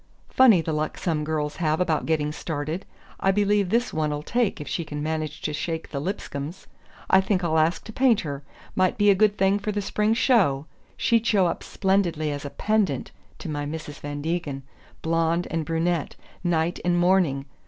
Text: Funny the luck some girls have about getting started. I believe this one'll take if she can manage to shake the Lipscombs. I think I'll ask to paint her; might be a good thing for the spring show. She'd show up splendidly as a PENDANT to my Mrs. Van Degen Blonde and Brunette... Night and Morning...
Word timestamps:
Funny 0.29 0.61
the 0.61 0.73
luck 0.73 0.97
some 0.97 1.23
girls 1.23 1.57
have 1.57 1.79
about 1.79 2.07
getting 2.07 2.31
started. 2.31 2.87
I 3.19 3.29
believe 3.29 3.69
this 3.69 3.93
one'll 3.93 4.23
take 4.23 4.59
if 4.59 4.67
she 4.67 4.83
can 4.83 5.03
manage 5.03 5.41
to 5.41 5.53
shake 5.53 5.91
the 5.91 5.99
Lipscombs. 5.99 6.65
I 7.07 7.21
think 7.21 7.43
I'll 7.43 7.59
ask 7.59 7.83
to 7.83 7.93
paint 7.93 8.21
her; 8.21 8.41
might 8.75 8.97
be 8.97 9.11
a 9.11 9.21
good 9.21 9.37
thing 9.37 9.59
for 9.59 9.71
the 9.71 9.79
spring 9.79 10.15
show. 10.15 10.65
She'd 10.97 11.27
show 11.27 11.45
up 11.45 11.61
splendidly 11.61 12.31
as 12.31 12.45
a 12.45 12.49
PENDANT 12.49 13.11
to 13.37 13.47
my 13.47 13.67
Mrs. 13.67 13.99
Van 13.99 14.23
Degen 14.23 14.63
Blonde 15.03 15.47
and 15.51 15.65
Brunette... 15.65 16.15
Night 16.43 16.79
and 16.83 16.97
Morning... 16.97 17.45